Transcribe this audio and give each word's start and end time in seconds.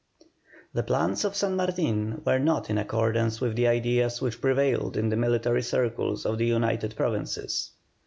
The 0.73 0.81
plans 0.81 1.25
of 1.25 1.35
San 1.35 1.55
Martin 1.55 2.23
were 2.25 2.39
not 2.39 2.71
in 2.71 2.79
accordance 2.79 3.39
with 3.39 3.55
the 3.55 3.67
ideas 3.67 4.19
which 4.19 4.41
prevailed 4.41 4.97
in 4.97 5.09
the 5.09 5.15
military 5.15 5.61
circles 5.61 6.25
of 6.25 6.39
the 6.39 6.47
United 6.47 6.95
Provinces. 6.95 7.69